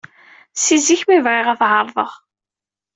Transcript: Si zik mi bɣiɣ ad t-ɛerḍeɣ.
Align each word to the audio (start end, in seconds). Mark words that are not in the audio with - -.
Si 0.61 0.75
zik 0.85 1.01
mi 1.07 1.17
bɣiɣ 1.25 1.47
ad 1.49 1.57
t-ɛerḍeɣ. 1.59 2.11